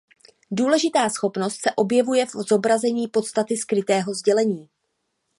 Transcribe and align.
Důležitá 0.51 1.09
schopnost 1.09 1.61
se 1.61 1.69
objevuje 1.75 2.25
v 2.25 2.29
zobrazení 2.29 3.07
podstaty 3.07 3.57
skrytého 3.57 4.13
sdělení. 4.13 4.69